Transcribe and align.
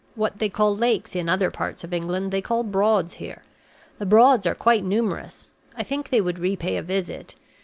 What 0.15 0.39
they 0.39 0.49
call 0.49 0.75
lakes 0.75 1.15
in 1.15 1.29
other 1.29 1.51
parts 1.51 1.83
of 1.83 1.93
England, 1.93 2.31
they 2.31 2.41
call 2.41 2.63
Broads 2.63 3.17
here. 3.21 3.43
The 3.99 4.05
Broads 4.07 4.47
are 4.47 4.55
quite 4.55 4.83
numerous; 4.83 5.51
I 5.77 5.83
think 5.83 6.09
they 6.09 6.21
would 6.21 6.39
repay 6.39 6.75
a 6.77 6.81
visit. 6.81 7.35